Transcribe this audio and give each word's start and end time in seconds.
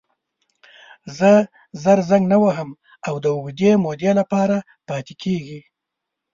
سره 1.17 1.37
زر 1.81 1.99
زنګ 2.09 2.23
نه 2.33 2.37
وهي 2.43 2.67
او 3.07 3.15
د 3.23 3.25
اوږدې 3.35 3.71
مودې 3.83 4.11
لپاره 4.19 4.57
پاتې 4.87 5.13
کېږي. 5.23 5.59